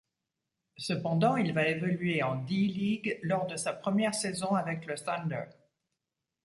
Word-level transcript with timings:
Cependant, 0.79 1.35
il 1.37 1.53
va 1.53 1.67
évoluer 1.67 2.23
en 2.23 2.35
D-League 2.37 3.19
lors 3.21 3.45
de 3.45 3.55
sa 3.55 3.71
première 3.71 4.15
saison 4.15 4.55
avec 4.55 4.87
le 4.87 4.95
Thunder. 4.97 5.43